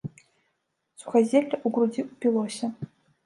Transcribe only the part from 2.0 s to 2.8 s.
ўпілося.